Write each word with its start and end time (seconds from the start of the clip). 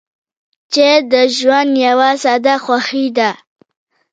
چای 0.73 0.97
د 1.11 1.13
ژوند 1.37 1.71
یوه 1.87 2.09
ساده 2.23 2.55
خوښي 2.63 3.05
ده. 3.17 3.29